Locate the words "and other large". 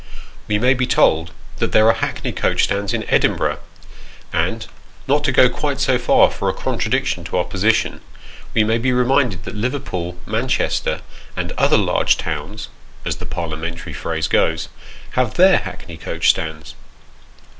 11.37-12.17